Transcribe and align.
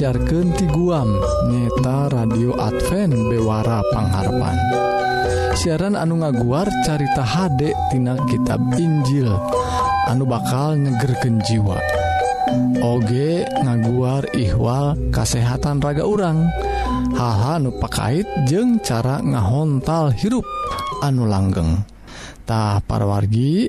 disiarkan 0.00 0.56
ti 0.56 0.64
guam 0.64 1.12
nyeta 1.52 2.08
radio 2.08 2.56
Advent 2.56 3.12
Bewara 3.28 3.84
Pangharapan 3.92 4.56
siaran 5.60 5.92
anu 5.92 6.24
ngaguar 6.24 6.72
carita 6.88 7.20
HD 7.20 7.68
tina 7.92 8.16
kitab 8.24 8.64
Injil 8.80 9.28
anu 10.08 10.24
bakal 10.24 10.80
nyegerken 10.80 11.44
jiwa. 11.44 11.76
Oge 12.80 13.44
ngaguar 13.60 14.24
ihwal 14.32 14.96
kasehatan 15.12 15.84
raga 15.84 16.08
urang 16.08 16.48
haha 17.12 17.60
nupakait 17.60 18.24
jeung 18.48 18.80
cara 18.80 19.20
ngahontal 19.20 20.16
hirup 20.16 20.48
anu 21.04 21.28
langgengtah 21.28 22.80
parwargi 22.88 23.68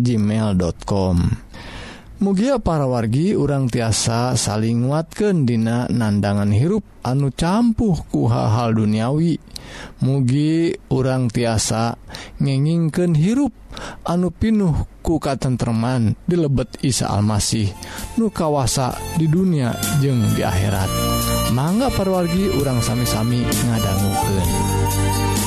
gmail.com 0.00 1.16
mugia 2.20 2.60
para 2.60 2.84
wargi 2.84 3.32
urang 3.32 3.72
tiasa 3.72 4.36
saling 4.36 4.84
nguatkan 4.84 5.48
dina 5.48 5.88
nandangan 5.88 6.52
hirup 6.52 6.84
anu 7.00 7.32
campuh 7.32 7.96
ku 8.12 8.28
hal-hal 8.28 8.76
duniawi. 8.76 9.40
Mugi 10.04 10.76
urang 10.92 11.32
tiasa 11.32 11.96
ngengingken 12.42 13.16
hirup 13.16 13.56
anu 14.04 14.28
pinuh 14.28 14.84
ku 15.00 15.16
tentteman 15.16 16.12
di 16.28 16.36
lebet 16.36 16.76
Isa 16.84 17.08
Almasih 17.08 17.72
nu 18.20 18.28
kawasa 18.28 18.92
di 19.16 19.24
dunia 19.24 19.72
jeng 20.04 20.20
di 20.36 20.44
akhirat. 20.44 20.90
Mangga 21.56 21.88
perwargi 21.88 22.52
urang 22.52 22.84
sami-sami 22.84 23.40
ngadangguken. 23.42 25.39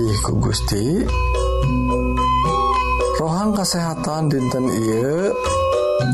kasih 0.00 0.16
ku 0.24 0.32
Gusti. 0.40 0.84
Rohang 3.20 3.52
kesehatan 3.52 4.32
dinten 4.32 4.64
Iye 4.72 5.28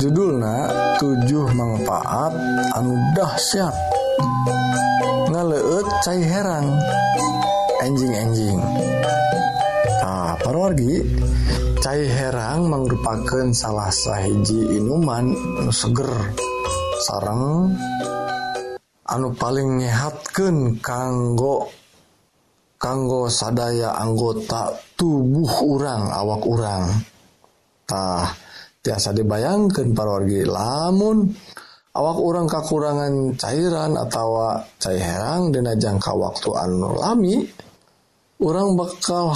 judulna 0.03 0.67
7 0.99 1.31
manfaat 1.55 2.35
anu 2.75 2.99
dahsyat 3.15 3.71
ngaleut 5.31 5.87
cai 6.03 6.19
herang. 6.19 6.67
Enjing-enjing 7.87 8.59
nah, 10.03 10.35
parwargi 10.43 11.07
cai 11.79 12.11
herang 12.11 12.67
merupakan 12.67 13.55
salah 13.55 13.95
sahiji 13.95 14.83
inuman 14.83 15.31
nu 15.63 15.71
seger 15.71 16.11
sarang 17.07 17.71
anu 19.07 19.31
paling 19.39 19.79
nyehatkan 19.79 20.83
kanggo 20.83 21.71
kanggo 22.77 23.29
sadaya 23.33 23.97
anggota 23.97 24.73
tubuh 24.97 25.53
urang 25.65 26.13
awak 26.13 26.43
orangtah 26.45 28.33
tiasa 28.85 29.11
dibayangkan 29.17 29.97
parwargi. 29.97 30.47
Lamun 30.47 31.27
awak 31.97 32.19
orang 32.21 32.47
kekurangan 32.47 33.35
cairan 33.41 33.97
atau 33.97 34.61
cair 34.79 35.03
herang 35.03 35.51
dina 35.51 35.75
jangka 35.75 36.13
waktu 36.13 36.49
anu 36.55 36.95
lami 36.95 37.43
orang 38.41 38.77
bakal 38.77 39.33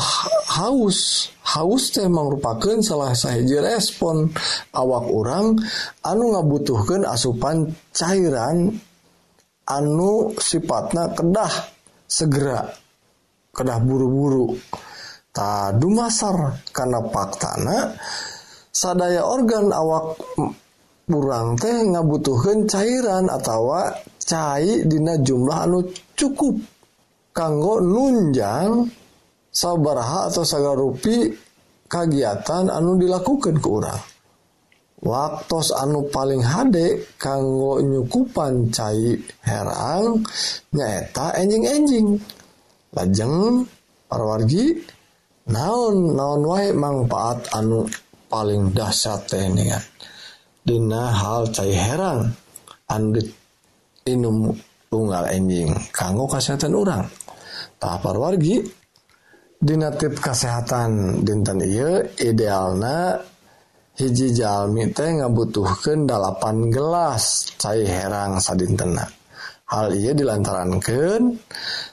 haus. 0.47 1.33
Haus 1.51 1.91
teh 1.91 2.07
merupakan 2.07 2.79
salah 2.79 3.11
sahiji 3.11 3.59
respon 3.59 4.31
awak 4.71 5.11
orang 5.11 5.59
anu 6.07 6.37
ngabutuhkan 6.37 7.03
asupan 7.03 7.75
cairan 7.91 8.71
anu 9.67 10.31
sifatnya 10.39 11.11
kedah 11.11 11.51
segera. 12.07 12.71
kedah 13.61 13.79
buru-buru. 13.85 14.57
Tadu 15.31 15.93
masar 15.93 16.59
karena 16.73 17.05
faktana 17.07 17.95
sadaya 18.73 19.23
organ 19.23 19.71
awak 19.71 20.19
kurang 21.07 21.55
teh 21.55 21.87
ngabutuhkan 21.87 22.67
cairan 22.67 23.31
atau 23.31 23.71
cair 24.19 24.83
dina 24.91 25.15
jumlah 25.23 25.71
anu 25.71 25.87
cukup 26.19 26.59
kanggo 27.31 27.79
nunjang 27.79 28.91
sabaraha 29.55 30.31
atau 30.31 30.43
sagarupi 30.43 31.31
kegiatan 31.87 32.67
anu 32.67 32.99
dilakukan 32.99 33.59
ke 33.59 33.69
orang 33.71 34.03
waktu 35.03 35.59
anu 35.79 36.11
paling 36.11 36.43
hade 36.43 37.07
kanggo 37.17 37.79
nyukupan 37.81 38.69
cair 38.75 39.19
herang 39.47 40.21
nyaeta 40.75 41.39
enjing-enjing. 41.41 42.21
lajeng 42.95 43.67
parwargi 44.11 44.75
naon 45.51 46.15
naon 46.19 46.43
wae 46.47 46.75
manfaat 46.75 47.51
anu 47.55 47.87
paling 48.31 48.71
dahsyat 48.75 49.21
teh 49.31 49.47
niat 49.51 49.85
dina 50.67 51.11
hal 51.11 51.51
cai 51.55 51.73
herang 51.75 52.27
anu 52.91 53.23
inum 54.07 54.51
tunggal 54.91 55.25
enjing 55.31 55.71
kanggo 55.95 56.27
kesehatan 56.27 56.75
orang 56.75 57.03
tah 57.79 57.97
parwargi 58.03 58.59
dina 59.61 59.93
tip 59.95 60.19
kesehatan 60.19 61.23
dinten 61.23 61.63
iya 61.63 62.03
idealna 62.19 63.21
hiji 64.01 64.33
jalmi 64.33 64.89
teh 64.97 65.21
ngabutuhkeun 65.21 66.09
8 66.09 66.75
gelas 66.75 67.55
cai 67.61 67.85
herang 67.85 68.41
sadintena 68.41 69.20
hal 69.71 69.95
ia 69.95 70.11
dilantarankan 70.11 71.39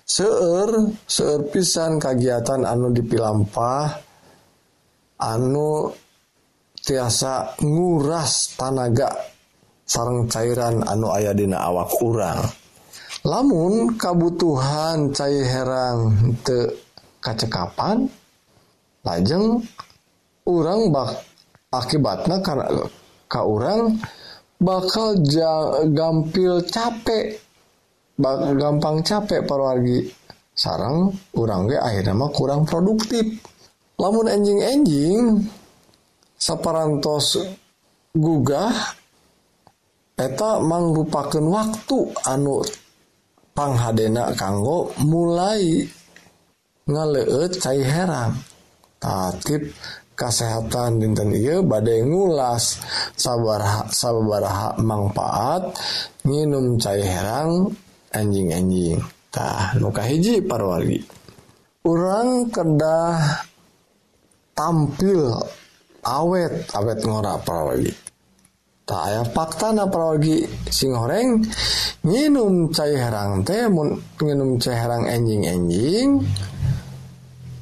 seueur 0.02 0.90
seueur 1.06 1.46
pisan 1.54 2.02
kagiatan 2.02 2.66
anu 2.66 2.90
dipilampah 2.90 4.02
anu 5.22 5.94
tiasa 6.82 7.58
nguras 7.62 8.58
tanaga 8.58 9.14
sarang 9.88 10.28
cairan 10.28 10.84
anu 10.84 11.08
aya 11.14 11.32
dina 11.32 11.64
awak 11.64 11.94
urang. 12.04 12.42
Lamun 13.28 13.98
kabutuhan 14.00 15.12
cair 15.12 15.44
herang 15.44 16.16
te 16.44 16.70
kacekapan 17.20 18.08
lajeng 19.04 19.60
urang 20.48 20.92
bak 20.96 21.12
akibatnya 21.76 22.40
karena 22.40 22.88
ka 23.28 23.42
urang 23.44 24.00
bakal 24.60 25.16
gampil 25.92 26.64
capek. 26.68 27.47
gampang 28.58 29.06
capek 29.06 29.46
parwargi 29.46 30.10
sarang 30.58 31.14
orang 31.38 31.69
ge 31.69 31.78
akhirnya 31.78 32.14
mah 32.18 32.31
kurang 32.34 32.66
produktif. 32.66 33.25
Lamun 33.98 34.30
enjing-enjing 34.30 35.42
saparantos 36.38 37.38
gugah 38.14 38.74
eta 40.18 40.62
mangrupakeun 40.62 41.50
waktu 41.50 42.00
anu 42.25 42.62
panghadena 43.58 44.34
kanggo 44.38 44.94
mulai 45.02 45.86
ngaleut 46.90 47.58
cai 47.58 47.81
herang 47.81 48.38
tatip 49.02 49.66
kesehatan 50.18 50.98
dinten 50.98 51.30
iya 51.34 51.62
badai 51.62 52.02
ngulas 52.02 52.81
sabar 53.14 53.90
sabaraha 53.94 54.78
manfaat 54.81 55.74
nginum 56.25 56.81
cai 56.81 57.02
herang 57.02 57.69
anjing-anjingtah 58.18 59.78
muka 59.78 60.02
hiji 60.06 60.42
parwali. 60.42 60.98
Orang 61.86 62.52
kedah 62.52 63.46
tampil 64.58 65.38
awet 66.04 66.68
awet 66.74 67.00
ngora 67.06 67.38
parwali. 67.46 67.94
Tak 68.88 69.02
aya 69.04 69.22
fakta 69.28 69.75
na 69.75 69.84
parwali 69.86 70.48
sing 70.72 70.96
goreng 70.96 71.44
nginum 72.07 72.71
cai 72.71 72.95
herang 72.95 73.44
teh 73.44 73.68
mun 73.68 74.00
nginum 74.16 74.56
cai 74.64 74.80
herang 74.80 75.04
anjing-anjing 75.04 76.24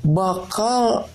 bakal 0.06 1.10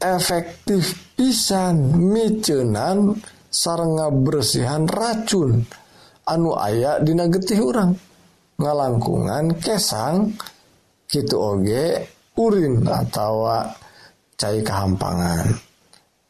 efektif 0.00 1.12
pisan 1.12 1.92
micenan 2.08 3.20
sarang 3.52 4.00
bersihan 4.24 4.88
racun. 4.88 5.60
Anu 6.28 6.56
aya 6.56 7.00
dina 7.00 7.28
getih 7.28 7.68
orang 7.68 8.07
ngalangkungan 8.58 9.56
kesang 9.62 10.34
gitu 11.06 11.38
oge 11.38 12.04
urin 12.36 12.84
atau 12.84 13.48
cair 14.38 14.62
kehampangan 14.62 15.68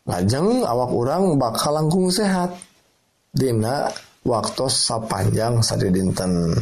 lajeng 0.08 0.64
awak 0.64 0.90
orang 0.90 1.36
bakal 1.36 1.76
langkung 1.76 2.08
sehat. 2.08 2.56
Dina 3.28 3.92
waktu 4.24 4.66
sapanjang 4.66 5.60
sadi 5.60 5.92
dinten 5.92 6.56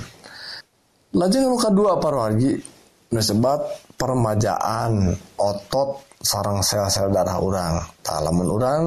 lajeng 1.14 1.46
luka 1.46 1.70
dua 1.70 1.96
parwargi 2.02 2.58
disebat 3.06 3.62
permajaan 3.94 5.14
otot 5.38 6.18
sarang 6.18 6.58
sel-sel 6.58 7.14
darah 7.14 7.38
orang 7.38 7.75
talamun 8.02 8.50
orang 8.50 8.82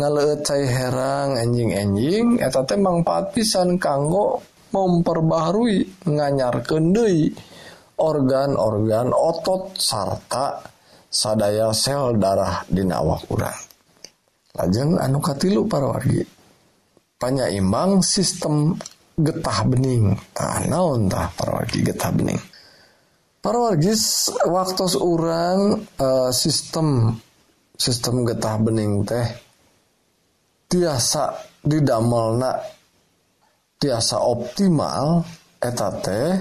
ngaleut 0.00 0.40
cai 0.40 0.64
herang 0.64 1.36
enjing-enjing 1.36 2.40
eta 2.40 2.64
teh 2.64 2.80
manfaat 2.80 3.36
pisan 3.36 3.76
kanggo 3.76 4.40
memperbaharui 4.70 6.06
nganyarkeun 6.06 6.94
deui. 6.94 7.30
Organ-organ 8.00 9.12
otot 9.12 9.76
sarta 9.76 10.64
sadaya 11.12 11.68
sel 11.76 12.16
darah 12.16 12.64
dina 12.64 12.96
awak 13.04 13.28
urang. 13.28 13.60
Lajeng 14.56 14.96
anu 14.96 15.20
katilu 15.20 15.68
para 15.68 15.84
wargi? 15.84 16.24
Panyaimbang 17.20 18.00
sistem 18.00 18.72
getah 19.20 19.68
bening. 19.68 20.16
Tah 20.32 20.64
naon 20.64 21.12
tah 21.12 21.28
para 21.36 21.60
wargi 21.60 21.84
getah 21.84 22.08
bening? 22.08 22.40
Para 23.44 23.60
wargis 23.60 24.32
waktu 24.48 24.84
orang 24.96 25.84
uh, 26.00 26.32
sistem 26.32 27.20
sistem 27.76 28.24
getah 28.28 28.56
bening 28.60 29.04
teh 29.04 29.28
tiasa 30.68 31.36
didamelna 31.64 32.79
tiasa 33.80 34.20
optimal 34.20 35.24
eta 35.56 35.88
teh 36.04 36.36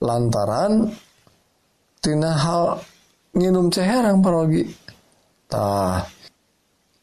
lantaran 0.00 0.88
tina 2.00 2.32
hal 2.32 2.80
nginum 3.36 3.68
ceherang 3.68 4.24
parogi. 4.24 4.64
Tah 5.52 6.00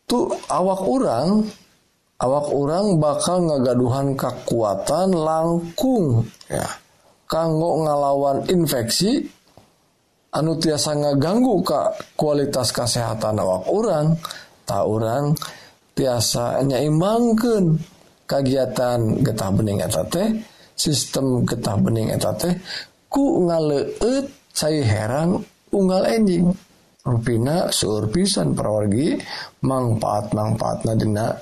tuh 0.10 0.34
awak 0.50 0.82
orang 0.82 1.46
awak 2.18 2.48
orang 2.50 2.98
bakal 2.98 3.46
ngagaduhan 3.46 4.18
kekuatan 4.18 5.14
langkung 5.14 6.26
ya. 6.50 6.66
Kanggo 7.30 7.86
ngalawan 7.86 8.42
infeksi 8.50 9.22
anu 10.34 10.58
tiasa 10.58 10.98
ngaganggu 10.98 11.62
ka 11.62 11.94
kualitas 12.18 12.74
kesehatan 12.74 13.38
awak 13.38 13.70
orang 13.70 14.18
tak 14.66 14.82
orang 14.82 15.38
tiasa 15.94 16.66
nyimbangkan 16.66 17.78
kegiatan 18.30 19.26
getah 19.26 19.50
bening 19.50 19.82
eta 19.82 20.06
teh 20.06 20.30
sistem 20.78 21.42
getah 21.50 21.76
bening 21.82 22.14
eta 22.14 22.30
teh 22.38 22.54
ku 23.10 23.50
ngaleut 23.50 24.30
saya 24.54 24.86
herang 24.86 25.42
unggal 25.74 26.06
enjing 26.06 26.54
rupina 27.02 27.74
seueur 27.74 28.06
pisan 28.14 28.54
perwargi 28.54 29.18
manfaat 29.66 30.30
manfaatna 30.38 30.94
dina 30.94 31.34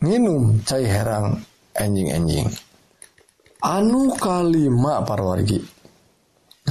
nginum 0.00 0.64
cai 0.64 0.88
herang 0.88 1.36
enjing-enjing 1.76 2.48
anu 3.60 4.16
kalima 4.16 5.04
parwargi 5.04 5.60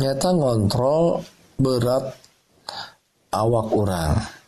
nyata 0.01 0.29
ngontrol 0.33 1.21
berat 1.61 2.09
awak 3.29 3.69
orang 3.69 4.38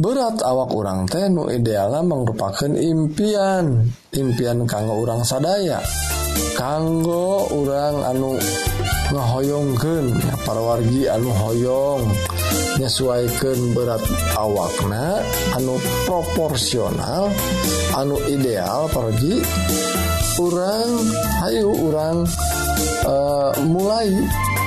berat 0.00 0.40
awak 0.40 0.72
urang 0.72 1.04
tenu 1.04 1.52
ideala 1.52 2.00
merupakan 2.00 2.72
impian. 2.72 3.84
Impian 4.16 4.64
kanggo 4.64 5.04
urang 5.04 5.20
sadaya. 5.20 5.76
Kanggo 6.56 7.44
urang 7.52 8.00
anu 8.08 8.40
ngehoyongken 9.12 10.16
parwargi 10.48 11.04
anu 11.04 11.28
hoyong. 11.28 12.02
Nyesuaikan 12.80 13.76
berat 13.76 14.00
awakna 14.40 15.20
anu 15.52 15.76
proporsional 16.08 17.28
anu 17.92 18.16
ideal 18.24 18.88
pergi 18.88 19.36
orang 20.40 20.90
Ayo 21.44 21.72
orang 21.76 22.24
uh, 23.04 23.52
eh, 23.52 23.52
mulai 23.68 24.08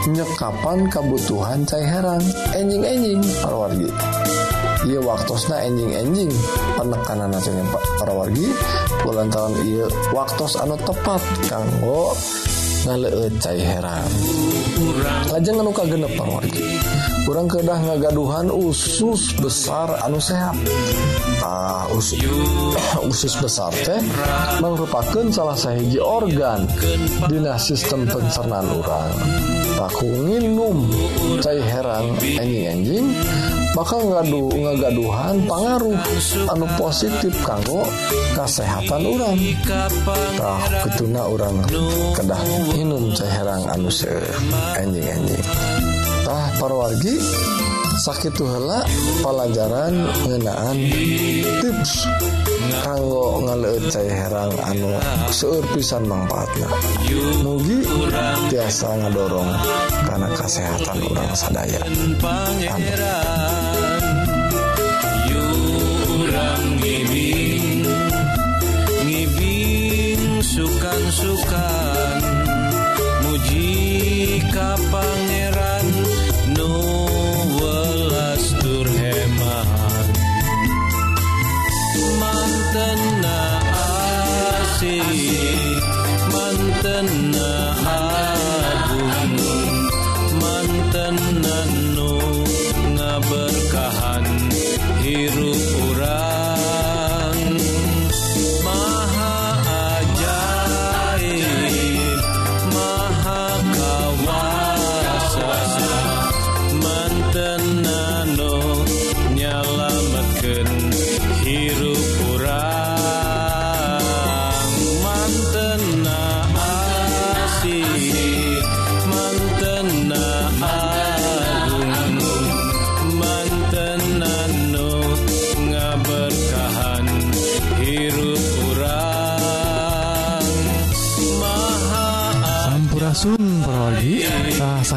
nyekapan 0.09 0.85
kebutuhan 0.91 1.65
cairan 1.65 2.21
enjing-enjing 2.53 3.23
parwargi. 3.41 3.89
Ieu 4.83 4.99
waktosna 4.99 5.63
enjing-enjing 5.63 6.27
penekanan 6.75 7.31
nasional 7.31 7.71
para 7.71 8.11
wargi 8.11 8.51
bulan 8.99 9.31
tahun 9.31 9.55
ia 9.63 9.87
waktos 10.11 10.59
anu 10.59 10.75
tepat 10.75 11.23
kanggo 11.47 12.11
ngaleut 12.83 13.31
cai 13.39 13.63
heran. 13.63 14.11
Lajeng 15.31 15.63
nuka 15.63 15.87
kagenep 15.87 16.19
wargi. 16.19 16.67
Kurang 17.23 17.47
kedah 17.47 17.79
ngagaduhan 17.79 18.51
usus 18.51 19.31
besar 19.39 19.87
anu 20.03 20.19
sehat. 20.19 20.59
Ah 21.39 21.87
us, 21.95 22.11
usus 23.09 23.39
besar 23.39 23.71
teh 23.71 24.03
merupakan 24.59 25.31
salah 25.31 25.55
sahiji 25.55 26.03
organ 26.03 26.67
dina 27.31 27.55
sistem 27.55 28.03
pencernaan 28.03 28.67
urang. 28.67 29.15
Paku 29.79 30.11
nginum 30.27 30.91
cai 31.39 31.63
heran 31.63 32.19
anjing-anjing 32.19 33.07
maka 33.74 33.98
ngadu 33.98 34.53
ngagaduhan 34.53 35.36
pengaruh 35.50 35.98
anu 36.53 36.65
positif 36.77 37.34
kanggo 37.42 37.82
kesehatan 38.38 39.01
orang 39.01 39.38
tah 40.38 40.62
ketuna 40.86 41.22
orang 41.25 41.58
kedah 42.13 42.42
minum 42.77 43.10
seherang 43.18 43.65
anu 43.74 43.89
se 43.89 44.13
anjing 44.77 45.06
anjing. 45.10 45.46
Tah 46.24 46.48
parwargi 46.62 47.18
sakit 47.94 48.34
hela 48.42 48.82
pelajaran 49.22 49.94
ngenaan 50.25 50.77
tips 51.62 52.10
kanggo 52.82 53.44
ngaleut 53.46 53.84
cai 53.89 54.10
herang 54.10 54.53
anu 54.65 54.98
seueur 55.30 55.65
pisan 55.74 56.06
manfaatna. 56.06 56.70
Mugi 57.42 57.82
tiasa 58.50 58.98
ngadorong 59.01 59.51
karena 60.10 60.30
kesehatan 60.38 60.98
orang 61.10 61.32
sadaya. 61.34 61.82
Amin. 62.70 63.42
pasukan. 71.24 72.20
Muji 73.24 74.44
kapal 74.51 75.12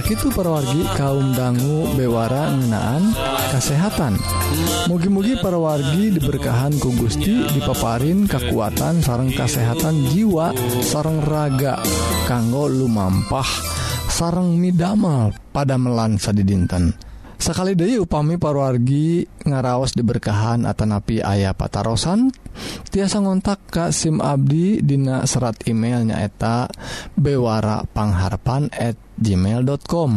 Sakitu 0.06 0.30
perwargi 0.30 0.86
kaum 0.94 1.34
dangu 1.34 1.82
bewara 1.98 2.54
ngenaan 2.54 3.10
kesehatan 3.50 4.14
mugi-mugi 4.86 5.34
perwargi 5.42 6.14
diberkahan 6.14 6.78
ku 6.78 6.94
Gusti 6.94 7.42
dipaparin 7.50 8.30
kekuatan 8.30 9.02
sarang 9.02 9.34
kesehatan 9.34 10.06
jiwa 10.14 10.54
sarang 10.86 11.18
raga 11.26 11.82
kanggo 12.30 12.70
lumampah 12.70 13.50
sarang 14.06 14.54
midamel 14.54 15.34
pada 15.50 15.74
melansa 15.74 16.30
di 16.30 16.46
dinten 16.46 16.94
Sakali 17.36 17.76
Dewi 17.76 18.00
upami 18.00 18.40
parwargi 18.40 19.28
ngaraos 19.44 19.92
diberkahan 19.92 20.64
Atanapi 20.64 21.20
ayah 21.20 21.52
patarosan 21.52 22.32
tiasa 22.88 23.20
ngontak 23.20 23.68
Ka 23.68 23.92
SIM 23.92 24.24
Abdi 24.24 24.80
Dina 24.80 25.22
serat 25.28 25.60
email 25.68 26.08
nyaeta 26.08 26.66
bewarapangharpan@ 27.14 29.06
gmail.com 29.16 30.10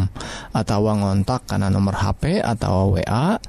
atau 0.52 0.80
ngontak 0.92 1.48
karena 1.48 1.72
nomor 1.72 1.96
HP 1.96 2.44
atau 2.44 3.00
wa 3.00 3.40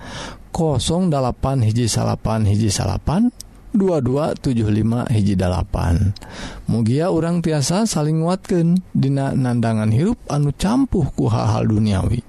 08 0.54 1.66
hiji 1.66 1.86
salapan 1.90 2.46
hiji 2.46 2.70
salapan 2.70 3.30
2275 3.72 5.12
hiji 5.14 5.34
8 5.38 6.70
mugia 6.70 7.10
orang 7.10 7.42
tiasa 7.42 7.86
saling 7.86 8.22
watken 8.22 8.82
Dina 8.90 9.32
nandangan 9.34 9.90
hirup 9.94 10.18
anu 10.26 10.50
campuh 10.54 11.06
ku 11.14 11.30
hal-hal 11.30 11.66
duniawi. 11.66 12.22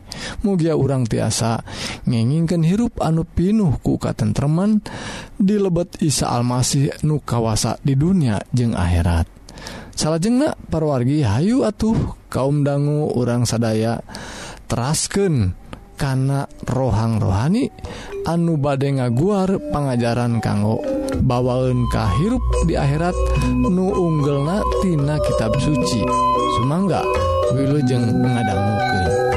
Mugia 0.45 0.75
orang 0.75 1.07
tiasa 1.07 1.63
ngenginkan 2.05 2.61
hirup 2.61 2.99
anu 3.01 3.25
pinuh 3.25 3.79
ku 3.81 3.97
katentreman 3.97 4.83
di 5.37 5.57
lebet 5.57 5.97
Isa 6.03 6.29
Almasih 6.29 7.01
nu 7.07 7.19
kawasa 7.23 7.79
di 7.81 7.97
dunia 7.97 8.41
jeung 8.53 8.77
akhirat. 8.77 9.25
Salahjengnah 9.97 10.57
perwargi 10.69 11.21
Hayu 11.21 11.67
atuh 11.67 12.17
kaum 12.31 12.63
dangu 12.65 13.11
orang 13.13 13.45
sadaya 13.45 14.01
terasken 14.65 15.53
kana 16.01 16.49
rohang 16.65 17.21
rohani 17.21 17.69
anu 18.25 18.57
bade 18.57 18.89
ngaguar 18.89 19.61
pengajaran 19.69 20.41
kanggo 20.41 20.81
bawaun 21.21 21.85
kahirup 21.93 22.41
di 22.65 22.73
akhirat 22.73 23.13
nu 23.69 23.93
unggelnatina 23.93 25.21
kitab 25.21 25.53
suci. 25.61 26.01
Sumangga 26.57 27.05
Wilujeng 27.53 28.17
mengadanggukan 28.17 29.30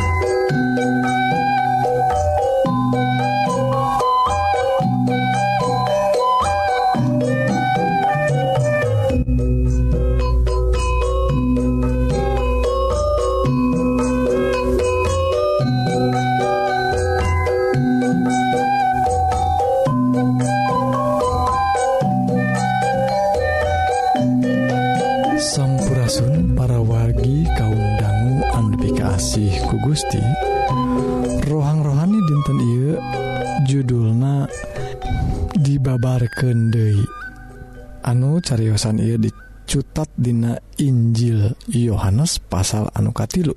cariosan 38.54 39.02
ia 39.02 39.18
dicutat 39.18 40.14
dina 40.14 40.54
Injil 40.78 41.58
Yohanes 41.74 42.38
pasal 42.38 42.86
anukatilu 42.94 43.50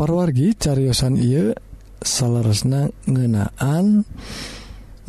parwargi 0.00 0.56
cariyosan 0.56 1.20
ia 1.20 1.52
saleresna 2.00 2.88
ngenaan 3.04 4.08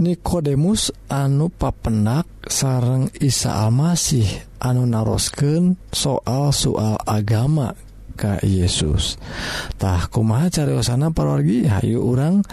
Nikodemus 0.01 0.91
anu 1.07 1.47
papenak 1.47 2.27
sareng 2.49 3.07
Isa 3.23 3.63
Almasih 3.63 4.27
anu 4.59 4.83
narosken 4.83 5.79
soal-soal 5.93 6.99
agama 7.07 7.71
ka 8.19 8.41
Yesustah 8.43 10.11
kumaha 10.11 10.51
cariosana 10.51 11.13
parwargi 11.13 11.69
Hayu 11.69 12.01
orang 12.03 12.43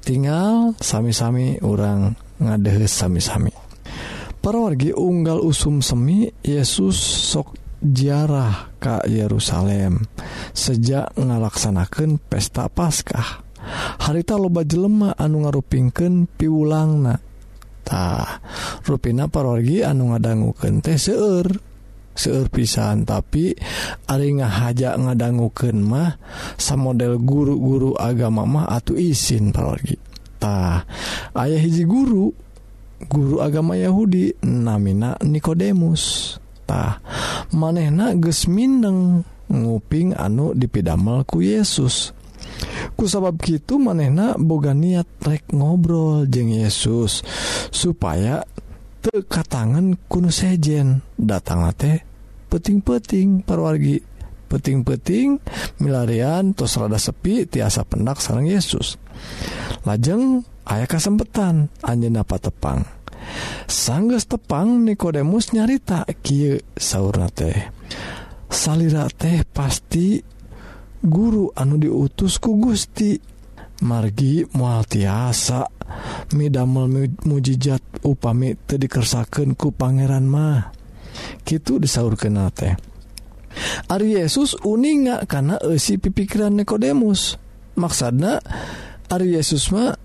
tinggal 0.00 0.78
sami-sami 0.78 1.58
orang 1.60 2.14
ngadehes 2.38 2.94
sami-sami. 2.94 3.71
perwargi 4.42 4.90
unggal 4.90 5.38
usum 5.38 5.78
semi 5.78 6.26
Yesus 6.42 6.98
sok 7.30 7.54
jarah 7.78 8.74
ka 8.82 9.06
Yerusalem. 9.06 10.02
Sejak 10.50 11.14
ngalaksanakan 11.14 12.18
pesta 12.18 12.66
Paskah 12.66 13.46
harita 14.02 14.34
loba 14.34 14.66
jelemah 14.66 15.14
anu 15.14 15.46
ngarupingken 15.46 16.26
piwulangtah 16.34 17.22
ruina 18.82 19.30
parorgi 19.30 19.86
anu 19.86 20.10
ngadangguken 20.10 20.82
teh 20.82 20.98
seur 20.98 21.46
seur 22.12 22.50
pisan. 22.50 23.06
Tapi 23.06 23.54
ari 24.10 24.28
ngahajak 24.42 24.98
ngadangguken 24.98 25.78
mah 25.86 26.18
sa 26.58 26.74
model 26.74 27.22
guru-guru 27.22 27.94
agama 27.94 28.42
mah 28.42 28.66
atau 28.74 28.98
izin 28.98 29.54
parorgitah 29.54 30.82
ayah 31.38 31.60
hiji 31.62 31.86
guru 31.86 32.51
guru 33.08 33.42
agama 33.42 33.74
Yahudi 33.78 34.36
namina 34.42 35.18
Nikodemus. 35.22 36.36
Tah 36.62 37.02
manehna 37.50 38.14
geus 38.14 38.46
mindeng 38.46 39.26
nguping 39.50 40.14
anu 40.14 40.54
dipidamalku 40.54 41.42
Yesus. 41.42 42.14
Ku 42.94 43.06
sabab 43.10 43.38
gitu 43.42 43.78
manehna 43.82 44.38
boga 44.38 44.74
niat 44.76 45.06
rek 45.22 45.50
ngobrol 45.50 46.28
jeng 46.30 46.52
Yesus 46.52 47.22
supaya 47.70 48.46
teka 49.02 49.42
tangan 49.42 49.98
kuno 50.06 50.30
sejen. 50.30 51.02
Datang 51.18 51.66
teh 51.74 51.98
peting-peting 52.50 53.42
parwargi. 53.42 54.12
Peting-peting 54.52 55.40
milarian 55.80 56.52
tos 56.52 56.76
rada 56.76 57.00
sepi 57.00 57.48
tiasa 57.48 57.88
pendak 57.88 58.20
sarang 58.20 58.44
Yesus. 58.44 59.00
Lajeng 59.88 60.44
ayah 60.68 60.88
kesempatan 60.90 61.70
Anjena 61.82 62.22
patepang 62.26 63.02
sangges 63.66 64.26
tepang 64.28 64.82
Nikodemus 64.84 65.54
nyarita 65.54 66.04
kieu 66.22 66.60
sauna 66.76 67.30
teh. 67.30 67.70
Salira 68.52 69.08
teh 69.08 69.46
pasti 69.48 70.20
guru 71.00 71.50
anu 71.56 71.80
diutusku 71.80 72.50
Gusti. 72.60 73.16
Margi 73.82 74.46
mual 74.54 74.86
tiasa 74.86 75.66
midamel 76.38 77.10
mujijat 77.26 78.06
upami 78.06 78.54
te 78.54 78.78
dikersaken 78.78 79.58
ku 79.58 79.74
Pangeran 79.74 80.22
mah. 80.22 80.70
Gitu 81.42 81.82
disaur 81.82 82.14
kena 82.14 82.46
teh. 82.54 82.78
Ari 83.90 84.16
Yesus 84.16 84.54
uninga 84.62 85.20
nggak 85.20 85.22
karena 85.26 85.56
esi 85.66 85.98
pipikiran 85.98 86.54
Nikodemus. 86.54 87.36
Maksana 87.74 88.38
Ari 89.10 89.34
Yesus 89.34 89.72
mah 89.74 89.98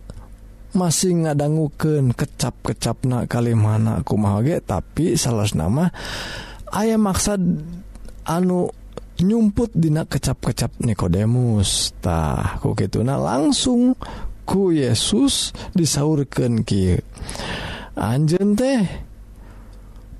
masih 0.77 1.25
ngadangguken 1.25 2.13
kecap-kecap 2.13 3.09
na 3.09 3.25
Kalimana 3.25 4.05
aku 4.05 4.13
mauge 4.13 4.61
tapi 4.61 5.17
salah 5.17 5.49
nama 5.57 5.89
ayaah 6.69 7.01
maksad 7.01 7.41
anu 8.29 8.69
nyumput 9.17 9.73
dina 9.73 10.05
kecap-kecap 10.05 10.77
Nikodemus.tah 10.77 12.61
kok 12.61 12.73
gitu 12.77 13.01
nah 13.01 13.17
langsung 13.17 13.97
ku 14.45 14.69
Yesus 14.69 15.57
disaurkan 15.73 16.61
Ki 16.61 16.93
Anjen 17.97 18.53
teh 18.53 18.85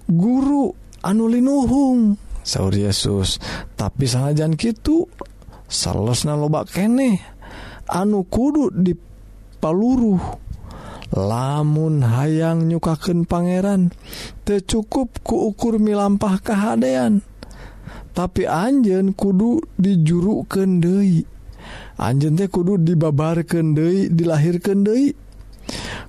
guru 0.10 0.74
anulinuhung 1.06 2.18
sauur 2.48 2.74
Yesus. 2.74 3.44
Tapi 3.76 4.08
sanajan 4.08 4.56
Kitu 4.56 5.04
salesna 5.68 6.40
lobak 6.40 6.72
kene 6.72 7.20
anu 7.92 8.24
kudu 8.24 8.72
di 8.72 8.96
paluruh 9.60 10.47
lamun 11.16 12.04
hayang 12.04 12.68
nyukaken 12.68 13.24
Pangeran 13.24 13.94
tercukup 14.44 15.24
kuukur 15.24 15.80
milampah 15.80 16.42
kehaan 16.44 17.24
tapi 18.12 18.50
Anjen 18.50 19.14
kudu 19.14 19.62
dijuru 19.78 20.42
Dei 20.82 21.22
Anjen 22.02 22.34
teh 22.34 22.50
kudu 22.50 22.82
dibabar 22.82 23.46
Dei 23.46 24.10
dilahir 24.10 24.58
Dei 24.60 25.14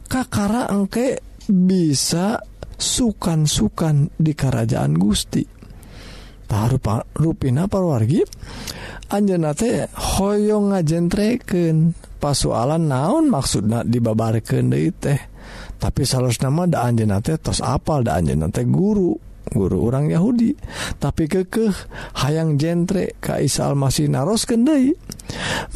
Kakara 0.08 0.72
engke 0.72 1.20
bisa 1.44 2.40
sukan-sukan 2.78 4.16
di 4.16 4.32
kerajaan 4.32 4.96
Gusti. 4.96 5.44
Taruh 6.48 6.80
Pak 6.80 7.12
ruina 7.20 7.68
parwargi 7.68 8.24
Anjenate 9.12 9.92
hoyong 9.92 10.72
ngajentreken. 10.72 11.76
pasalan 12.18 12.90
naon 12.90 13.30
maksudnya 13.30 13.86
dibabarkan 13.86 14.70
de 14.74 14.90
teh. 14.92 15.20
Tapi 15.78 16.02
salah 16.02 16.34
nama 16.42 16.66
da 16.66 16.90
Anjena 16.90 17.22
teh 17.22 17.38
tos 17.38 17.62
apal 17.62 18.02
da 18.02 18.18
Anjena 18.18 18.50
teh 18.50 18.66
guru 18.66 19.14
guru 19.48 19.78
orang 19.88 20.12
Yahudi. 20.12 20.52
Tapi 20.98 21.24
kekeh 21.30 21.72
hayang 22.20 22.60
jentre 22.60 23.16
Kaisa 23.22 23.70
Almasih 23.70 24.10
naros 24.10 24.44
kendai 24.44 24.92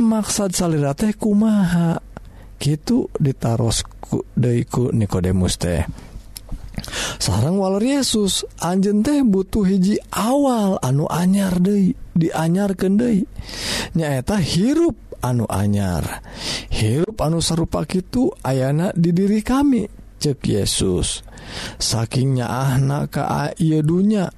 maksad 0.03 0.53
salira 0.53 0.93
teh 0.93 1.15
kumaha? 1.17 1.97
Gitu 2.59 3.11
ditarosku 3.19 4.27
deiku 4.35 4.91
Nikodemus 4.91 5.57
teh. 5.59 5.87
Sarang 7.23 7.63
waler 7.63 8.03
Yesus 8.03 8.43
Anjen 8.59 9.07
teh 9.07 9.23
butuh 9.23 9.63
hiji 9.63 10.03
awal 10.11 10.83
anu 10.83 11.07
anyar 11.07 11.63
De 11.63 11.95
dianyar 12.13 12.77
kendai 12.77 13.25
nyaeta 13.97 14.37
hirup 14.37 15.12
anu 15.23 15.47
anyar. 15.47 16.21
Hirup 16.69 17.17
anu 17.23 17.39
sarupa 17.39 17.87
itu 17.87 18.29
ayana 18.43 18.91
di 18.93 19.15
diri 19.15 19.41
kami 19.41 19.87
cek 20.23 20.39
Yesus. 20.43 21.27
Sakingnya 21.79 22.47
ahna 22.47 23.11
ka 23.11 23.51
dunya 23.59 24.31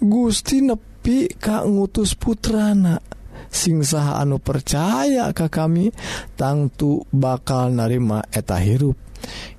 Gusti 0.00 0.64
nepi 0.64 1.28
Ka 1.36 1.64
ngutus 1.64 2.16
putrana. 2.16 3.00
Singsaha 3.48 4.20
anu 4.20 4.40
percaya 4.40 5.32
Ka 5.32 5.48
kami 5.48 5.88
tangtu 6.36 7.04
bakal 7.12 7.72
narima 7.72 8.24
eta 8.28 8.60
hirup. 8.60 8.96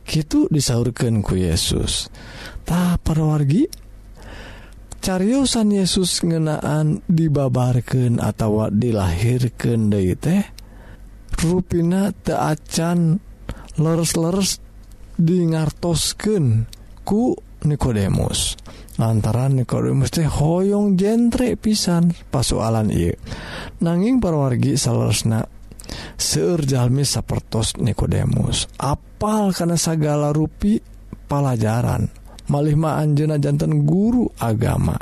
Gitu 0.05 0.49
disaurkan 0.49 1.21
ku 1.21 1.38
Yesus. 1.38 2.10
Tak 2.65 3.01
perwargi 3.01 3.65
cariyosan 4.99 5.73
Yesus 5.73 6.21
ngenaan 6.21 7.01
dibabarkan 7.08 8.21
atau 8.21 8.69
dilahirkan 8.69 9.89
dari 9.89 10.13
teh? 10.13 10.59
ruina 11.39 12.12
teacan 12.12 13.19
leres-leres 13.80 14.60
dingartosken 15.15 16.67
ku 17.08 17.36
Nikodemus. 17.60 18.56
Lantaran 18.99 19.60
Nikodemus 19.60 20.12
teh 20.12 20.28
hoyong 20.28 20.99
jentre 20.99 21.56
pisan 21.60 22.12
pasualan 22.32 22.91
I 22.91 23.12
nanging 23.84 24.19
perwargi 24.19 24.75
salesna 24.75 25.43
seurjalmi 26.15 27.04
sapertos 27.04 27.80
Nikodemus. 27.80 28.67
Apal 28.80 29.52
karena 29.56 29.75
segala 29.80 30.32
rupi 30.36 30.80
pelajaran 31.28 32.08
malihma 32.52 32.99
Anjena 32.99 33.39
jantan 33.39 33.88
guru 33.88 34.28
agama. 34.39 34.95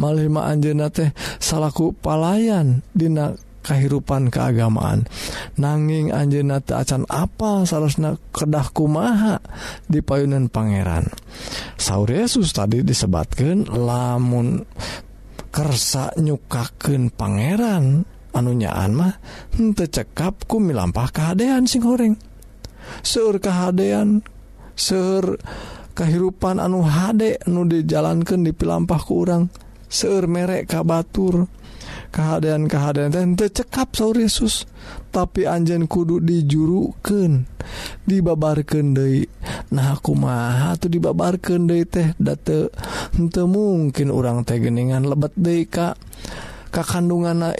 Malihma 0.00 0.48
Anjena 0.48 0.88
teh 0.88 1.12
salahku 1.36 1.92
palayan 1.92 2.80
Dina 2.96 3.36
kehidupan 3.60 4.32
keagamaan. 4.32 5.04
Nanging 5.60 6.12
Anjena 6.12 6.60
acan 6.60 7.04
apa 7.08 7.64
seharusnya 7.68 8.16
kedah 8.32 8.72
kumaha 8.72 9.38
di 9.86 10.00
payunan 10.00 10.48
Pangeran? 10.48 11.08
Sau 11.76 12.08
Yesus 12.08 12.52
tadi 12.52 12.84
disebabkan 12.84 13.68
lamun 13.68 14.64
kersa 15.50 16.14
nyukaken 16.16 17.10
Pangeran 17.12 18.06
anunyaan 18.30 18.94
mah 18.94 19.14
cekap 19.74 20.46
ku 20.46 20.62
milampah 20.62 21.10
kehaan 21.10 21.66
sing 21.66 21.82
goreng 21.82 22.14
sur 23.02 23.42
kehaan 23.42 24.22
sur 24.78 25.36
kehidupan 25.92 26.62
anu 26.62 26.86
Hde 26.86 27.42
nu 27.50 27.66
dijalankan 27.66 28.46
dipilampah 28.46 29.02
kurang 29.02 29.50
seur 29.90 30.30
merek 30.30 30.70
kabatur 30.70 31.50
keadaan-keadaan. 32.10 33.14
Dan 33.14 33.38
tercekap 33.38 33.94
Saur 33.94 34.18
Yesus. 34.18 34.66
Tapi 35.10 35.46
Anjen 35.46 35.90
kudu 35.90 36.22
dijuruken 36.22 37.46
dibabarkan 38.06 38.96
De 38.96 39.26
nah 39.70 39.94
aku 39.94 40.14
mah 40.14 40.74
tuh 40.78 40.90
dibabarkan 40.90 41.66
De 41.66 41.86
teh? 41.86 42.14
Date 42.18 42.70
untuk 43.18 43.46
mungkin 43.50 44.10
orang 44.10 44.42
tegeningan 44.42 45.06
lebet 45.06 45.34
deka 45.38 45.94
Ka 46.70 46.82
Ka 46.82 46.98
kandungan 46.98 47.54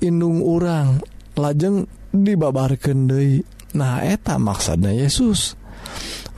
inndung 0.00 0.40
orang 0.44 1.00
lajeng 1.36 1.88
dibabarkan 2.12 3.08
De 3.08 3.44
nah 3.76 4.00
eta 4.00 4.40
maksudnya 4.40 4.96
Yesus. 4.96 5.54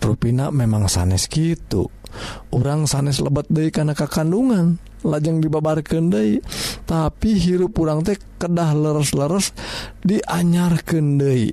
Ruina 0.00 0.48
memang 0.48 0.88
sanes 0.88 1.28
gitu 1.28 1.92
orang 2.50 2.90
sanes 2.90 3.22
lebet 3.22 3.46
De 3.52 3.70
karena 3.70 3.94
kekandungan 3.94 4.80
lajeng 5.06 5.40
dibabar 5.40 5.80
Dei 5.82 6.40
tapi 6.84 7.36
hirup 7.38 7.76
kurang 7.76 8.04
teh 8.04 8.18
kedah 8.40 8.76
leres-leres 8.76 9.52
dianyar 10.04 10.80
Dei 10.86 11.52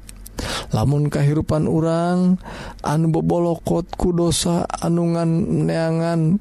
lamun 0.72 1.10
kehidupan 1.10 1.66
orang 1.66 2.38
anu 2.86 3.06
bobolokotku 3.10 4.14
dosa 4.14 4.68
anungan 4.70 5.66
neangan 5.66 6.38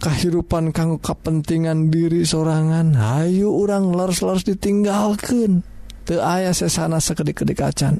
kehidupan 0.00 0.70
kanggo 0.70 1.00
kepentingan 1.00 1.88
diri 1.90 2.22
sorangan 2.22 2.94
Hayu 2.94 3.50
orang 3.50 3.90
leres-leres 3.90 4.44
ditinggalkan 4.46 5.64
te 6.06 6.22
ayah 6.22 6.54
sesana 6.54 7.02
sekedik-kedik 7.02 7.58
acan. 7.58 7.98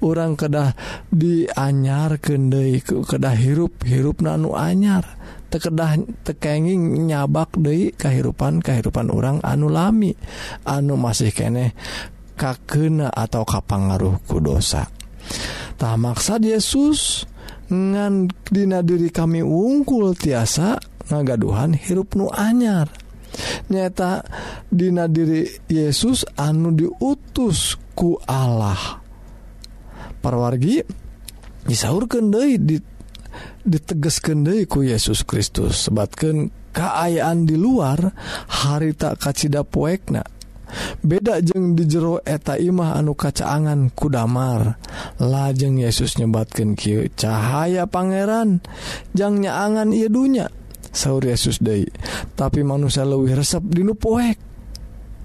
Orang 0.00 0.40
kedah 0.40 0.72
dianyar 1.12 2.16
kendai 2.22 2.80
kedah 2.80 3.36
hirup 3.36 3.84
hirup 3.84 4.24
nanu 4.24 4.56
anyar. 4.56 5.04
tekedah 5.50 5.98
tekenging 6.22 7.10
nyabak 7.10 7.58
Dei 7.58 7.90
kehidupan 7.90 8.62
kehidupan 8.62 9.10
orang 9.10 9.42
anu 9.42 9.66
lami 9.66 10.14
anu 10.62 10.94
masih 10.94 11.34
kene 11.34 11.74
kakena 12.38 13.10
atau 13.10 13.42
kapangaruhku 13.44 14.38
dosa. 14.40 14.88
Tak 15.76 15.96
maksa 16.00 16.40
Yesus 16.40 17.26
ngan 17.68 18.30
dina 18.48 18.80
diri 18.80 19.12
kami 19.12 19.44
ungkul 19.44 20.16
tiasa 20.16 20.80
ngagaduhan 21.10 21.76
hirup 21.76 22.16
nu 22.16 22.30
anyar. 22.30 22.88
Nyata 23.70 24.26
dina 24.70 25.06
diri 25.06 25.46
Yesus 25.70 26.26
anu 26.38 26.72
diutus 26.74 27.78
ku 27.92 28.18
Allah. 28.26 28.98
Perwargi 30.20 30.82
disaur 31.64 32.08
Dei 32.08 32.58
di 32.58 32.89
ditegesken 33.64 34.46
Deiku 34.46 34.82
Yesus 34.86 35.26
Kristus. 35.26 35.88
Sebatkan 35.88 36.50
keayaan 36.70 37.44
di 37.46 37.58
luar 37.58 38.14
hari 38.48 38.94
tak 38.94 39.20
kacita 39.22 39.66
poekna. 39.66 40.22
Beda 41.02 41.42
jeng 41.42 41.74
di 41.74 41.82
jero 41.82 42.22
eta 42.22 42.54
imah 42.54 42.94
anu 42.94 43.18
kacaangan 43.18 43.90
kudamar 43.90 44.78
lajeng 45.18 45.82
Yesus 45.82 46.14
nyebatkan 46.14 46.78
Ky 46.78 47.10
cahaya 47.18 47.90
Pangeran 47.90 48.62
jangnyaangan 49.10 49.90
ia 49.90 50.06
dunya 50.06 50.46
sauur 50.94 51.26
Yesus 51.26 51.58
Day 51.58 51.90
tapi 52.38 52.62
manusia 52.62 53.02
lebih 53.02 53.34
resep 53.34 53.66
dinu 53.66 53.98
poek 53.98 54.38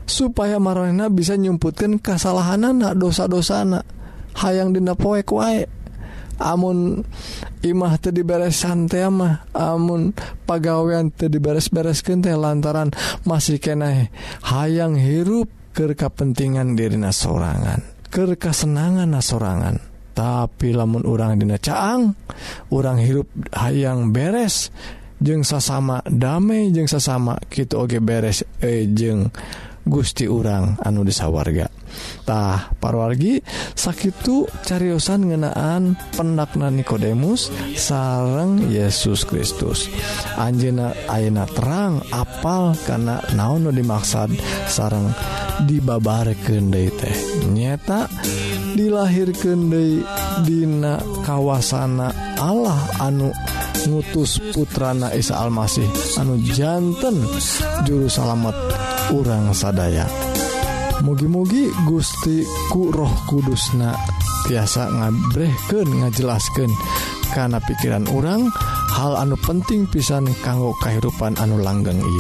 supaya 0.06 0.62
marna 0.62 1.10
bisa 1.10 1.34
nyumputkan 1.36 1.98
kesalahan 1.98 2.62
anak 2.62 2.94
dosa-dosana. 2.96 3.82
Hayang 4.38 4.72
dina 4.72 4.94
poek 4.94 5.28
wae. 5.34 5.66
amun 6.40 7.04
Imah 7.66 7.98
tadi 7.98 8.22
beres 8.22 8.62
santaimah 8.62 9.50
amun 9.56 10.14
pagawean 10.46 11.10
tadi 11.10 11.42
beres-beres 11.42 12.06
kente 12.06 12.30
lantaran 12.34 12.94
masih 13.26 13.58
kena 13.58 14.10
hayang 14.46 15.00
hirup 15.00 15.50
kekapentingan 15.74 16.78
dirina 16.78 17.10
sorangan 17.10 17.96
kekasenangan 18.16 19.12
na 19.12 19.20
sorangan. 19.20 19.76
Tapi 20.16 20.72
lamun 20.72 21.04
urang 21.04 21.36
dina 21.36 21.60
caang 21.60 22.16
urang 22.72 23.04
hirup 23.04 23.28
hayang 23.52 24.16
beres 24.16 24.72
jeng 25.20 25.44
sasama 25.44 26.00
damai 26.08 26.72
jeng 26.72 26.88
sasama 26.88 27.36
gitu 27.52 27.84
oge 27.84 28.00
beres 28.00 28.48
eh, 28.64 28.88
ejeng 28.88 29.28
Gusti 29.84 30.24
urang 30.24 30.80
anu 30.80 31.04
disawarga 31.04 31.68
Tah 32.26 32.74
parwargi 32.82 33.38
sakitu 33.78 34.50
cariyosan 34.66 35.30
ngenaan 35.30 35.94
pendakna 36.18 36.74
Nikodemus 36.74 37.54
sareng 37.78 38.72
Yesus 38.72 39.24
Kristus. 39.30 39.86
Anjena 40.36 40.96
Aina 41.06 41.46
terang 41.46 42.02
apal 42.10 42.74
karena 42.90 43.22
naon 43.38 43.70
dimaksad 43.70 44.34
sarang 44.66 45.14
dibabar 45.64 46.28
De 46.36 46.84
teh. 46.92 47.18
Nyata 47.48 48.10
dilahir 48.74 49.30
De 49.32 50.02
Dina 50.44 51.00
kawasana 51.24 52.12
Allah 52.36 52.80
anu 53.00 53.32
ngutus 53.88 54.42
putrana 54.52 55.14
Isa 55.14 55.40
Almasih 55.40 55.88
anu 56.20 56.42
jantan 56.42 57.22
juru 57.86 58.10
salamet 58.10 58.56
urang 59.14 59.54
sadaya. 59.56 60.35
mugi-mugi 61.04 61.68
Gustiku 61.84 62.94
roh 62.94 63.12
Kudusna 63.28 63.92
tiasa 64.48 64.88
ngabrehken 64.88 66.06
ngajelaskan 66.06 66.72
karena 67.34 67.60
pikiran 67.60 68.06
orang 68.14 68.48
hal 68.94 69.20
anu 69.20 69.36
penting 69.44 69.90
pisan 69.90 70.30
kanggo 70.46 70.72
kehidupan 70.80 71.36
anu 71.42 71.60
langgeng 71.60 72.00
I 72.00 72.20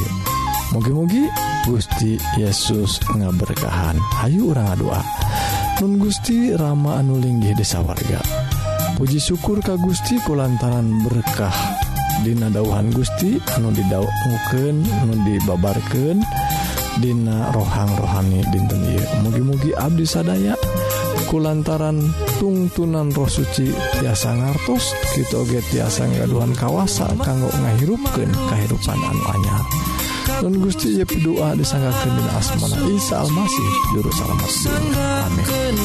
mugi-mugi 0.73 1.23
Gusti 1.65 2.13
Yesus 2.37 3.01
ngaberkahan. 3.09 3.97
Ayu 4.21 4.53
orang 4.53 4.77
doa 4.77 5.01
Nun 5.81 5.97
Gusti 5.97 6.53
Rama 6.53 6.99
anu 6.99 7.17
linggih 7.21 7.55
desa 7.55 7.79
warga 7.79 8.19
puji 8.95 9.19
syukur 9.19 9.59
Ka 9.59 9.75
Gusti 9.75 10.15
ku 10.23 10.39
lantaran 10.39 11.03
berkah. 11.03 11.51
Dina 12.23 12.47
dauhan 12.47 12.95
Gusti 12.95 13.35
anu 13.53 13.75
didauken 13.75 14.87
anu 14.87 15.13
dibabarkan 15.27 16.23
dan 16.23 16.44
Dina 16.95 17.51
rohang 17.51 17.91
rohani 17.99 18.39
dinten 18.55 18.79
mugi-mugi 19.19 19.75
Abdi 19.75 20.07
sadaya. 20.07 20.55
Kulantaran 21.27 21.99
tungtunan 22.39 23.11
roh 23.11 23.27
suci 23.27 23.67
tiasa 23.99 24.31
ngartos 24.37 24.95
kita 25.17 25.41
oge 25.41 25.59
tiasa 25.73 26.05
ngaduhan 26.07 26.53
kawasa 26.55 27.09
kanggo 27.19 27.51
ngahirupkan 27.51 28.29
kehidupan 28.31 28.99
anu 28.99 29.23
anyar. 29.33 29.63
Dan 30.39 30.53
Gusti 30.63 30.95
Yep 31.01 31.11
doa 31.25 31.57
disanggakan 31.57 32.11
dina 32.15 32.31
asmana 32.39 32.77
Isa 32.91 33.15
Almasih 33.23 33.69
juru 33.95 34.11
selamat. 34.15 34.49
Dunia. 34.67 35.07
amin 35.27 35.75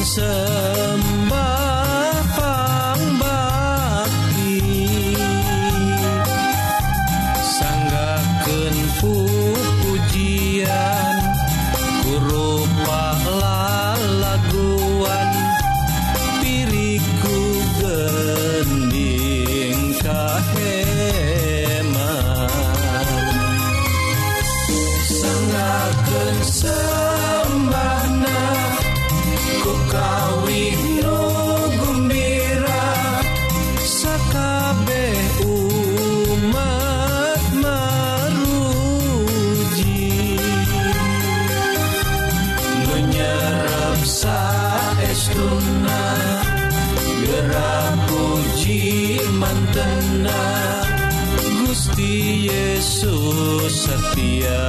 Yesus 52.40 53.84
setia 53.84 54.64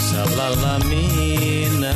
salalamina 0.00 1.92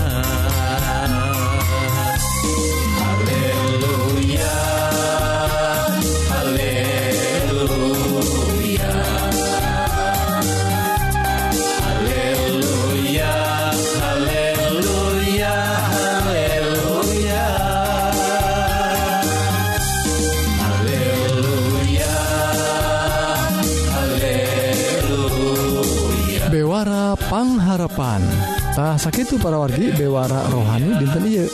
Quranrantah 28.12 29.00
sakit 29.00 29.40
para 29.40 29.56
wargi 29.56 29.88
Bewara 29.96 30.44
rohani 30.52 31.00
dinten 31.00 31.24
ieu. 31.32 31.48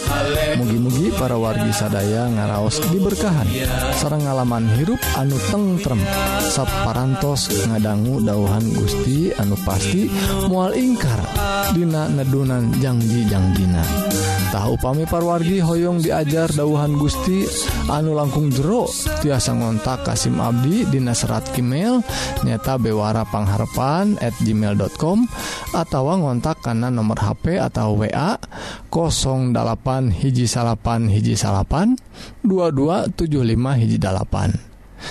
Mugi-mugi 0.59 1.15
para 1.15 1.39
wargi 1.39 1.71
sadaya 1.71 2.27
ngaraos 2.27 2.83
diberkahan. 2.91 3.47
Sarang 3.95 4.27
ngalaman 4.27 4.67
hirup 4.75 4.99
anu 5.15 5.39
tentrem. 5.55 6.03
Saparantos 6.43 7.47
ngadanggu 7.71 8.27
dauhan 8.27 8.67
Gusti 8.75 9.31
anu 9.39 9.55
pasti 9.63 10.11
mual 10.51 10.75
ingkar. 10.75 11.23
Dina 11.71 12.11
nedunan 12.11 12.75
janji-jangjina 12.75 14.08
Tahu 14.49 14.81
upami 14.81 15.05
parwargi 15.05 15.61
hoyong 15.61 16.01
diajar 16.01 16.49
dauhan 16.57 16.97
Gusti. 16.97 17.45
Anu 17.93 18.17
langkung 18.17 18.49
jero 18.49 18.89
tiasa 19.21 19.53
ngontak 19.53 20.09
Kasim 20.09 20.41
Abdi 20.41 20.89
Dina 20.89 21.13
serat 21.13 21.53
email 21.61 22.01
nyata 22.45 22.81
bewarapangharpan 22.81 24.17
at 24.25 24.33
gmail.com 24.41 25.29
atau 25.77 26.03
ngontak 26.17 26.65
karena 26.65 26.89
nomor 26.89 27.21
HP 27.21 27.61
atau 27.61 28.01
wa 28.01 28.41
08 28.89 30.17
hiji 30.17 30.49
salapan 30.49 31.13
hiji 31.13 31.37
salapan 31.37 32.01
2275 32.41 33.81
hiji 33.85 34.01
dalapan. 34.01 34.57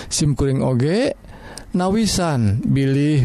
SIMkuring 0.09 0.65
OG 0.65 0.85
nawisan 1.77 2.65
Billy 2.65 3.21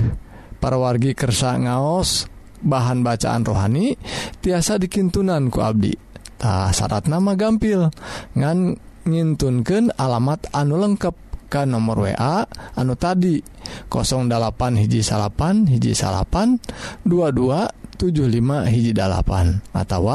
parwargi 0.60 1.16
kersa 1.16 1.56
ngaos 1.56 2.31
bahan 2.62 3.02
bacaan 3.02 3.42
rohani 3.42 3.98
tiasa 4.40 4.78
dikintunan 4.78 5.50
ku 5.50 5.60
Abditah 5.60 6.70
syarat 6.70 7.10
nama 7.10 7.34
gampil. 7.34 7.90
Ngan 8.38 8.78
ngintunken 9.02 9.90
alamat 9.98 10.46
anu 10.54 10.78
lengkap 10.78 11.14
ke 11.52 11.68
nomor 11.68 12.08
WA 12.08 12.48
anu 12.80 12.96
tadi 12.96 13.44
08 13.92 14.80
hiji 14.80 15.04
salapan 15.04 15.68
hiji 15.68 15.92
salapan 15.92 16.56
2275 17.04 18.72
hiji 18.72 18.96
dalapan 18.96 19.60
atau 19.76 20.08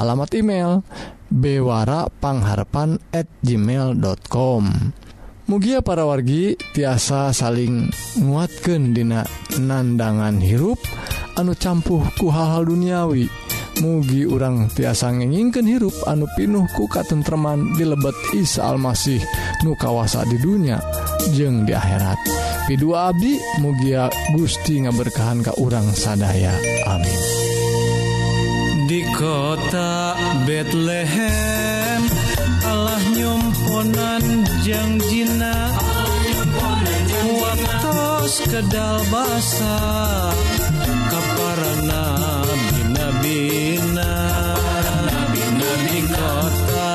alamat 0.00 0.30
email 0.32 0.80
bewara 1.28 2.08
pangharpan 2.08 2.96
at 3.12 3.28
gmail.com 3.44 4.62
mugia 5.50 5.82
para 5.82 6.06
wargi 6.06 6.54
tiasa 6.70 7.34
saling 7.34 7.90
nguatkan 8.22 8.94
dina 8.94 9.26
nandangan 9.58 10.38
hirup 10.38 10.78
anu 11.34 11.58
campuh 11.58 12.06
ku 12.22 12.30
hal-hal 12.30 12.70
duniawi. 12.70 13.26
Mugi 13.82 14.28
urang 14.28 14.70
tiasa 14.70 15.10
ngenginken 15.10 15.66
hirup 15.66 15.96
anu 16.06 16.30
pinuh 16.38 16.70
ku 16.78 16.86
katentreman 16.86 17.74
di 17.74 17.82
lebet 17.82 18.14
Isa 18.38 18.70
Almasih 18.70 19.18
nu 19.66 19.74
kawasa 19.74 20.22
di 20.22 20.38
dunia 20.38 20.78
jeng 21.34 21.66
di 21.66 21.74
akhirat. 21.74 22.20
Pidu 22.70 22.94
Abi 22.94 23.34
mugia 23.58 24.06
Gusti 24.38 24.86
ngaberkahan 24.86 25.42
ke 25.42 25.52
urang 25.58 25.90
sadaya. 25.90 26.54
Amin. 26.86 27.20
Di 28.86 29.02
kota 29.18 30.14
Bethlehem 30.46 32.02
Allah 32.62 33.02
nyum 33.16 33.49
ponan 33.80 34.44
jangjina 34.60 35.56
waktu 37.40 37.96
kedal 38.52 39.00
basa. 39.08 39.80
Kaparana 41.08 42.04
bina 42.44 43.08
bina 43.24 44.12
bina 45.32 45.70
di 45.88 45.98
kota 46.12 46.92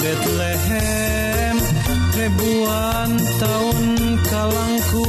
Betlehem. 0.00 1.56
Ribuan 2.16 3.12
tahun 3.36 3.80
kalangku. 4.24 5.08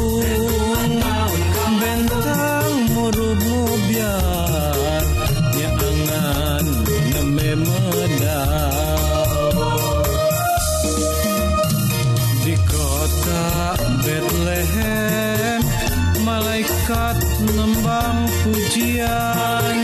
ikat 16.63 17.19
lembang 17.51 18.19
pujian. 18.43 19.75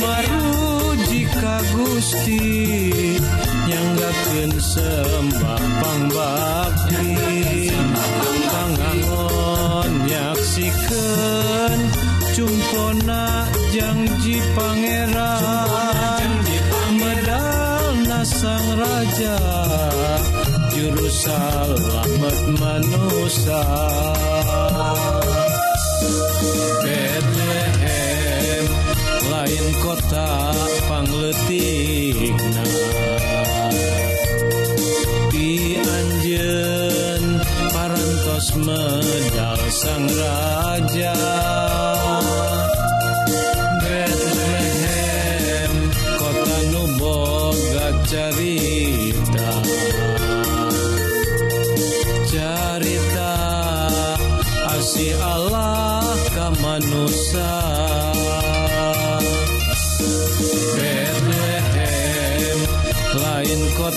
Maruji 0.00 1.22
ka 1.38 1.56
Gusti 1.74 2.42
nyanggakeun 3.68 4.52
sembah 4.58 5.62
pangbakti 5.80 7.10
pangangon 8.50 9.90
nyaksikeun 10.10 11.78
cumpona 12.34 13.46
janji 13.70 14.36
pangeran. 14.56 16.30
Medalna 16.90 18.20
sang 18.26 18.68
raja 18.74 19.38
juru 20.74 21.06
selamat 21.06 22.38
manusia. 22.58 23.62
Bethlehem 26.84 28.66
lain 29.30 29.66
kota 29.82 30.30
pangletikna 30.88 32.64
Di 35.32 35.76
anjen 35.80 37.24
parantos 37.74 38.48
medal 38.56 39.60
sang 39.70 40.06
raja. 40.20 41.16
Bethlehem 43.84 45.74
kota 46.20 46.58
nu 46.72 46.82
boga 46.98 47.88
carita. 48.10 48.79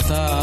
está 0.04 0.43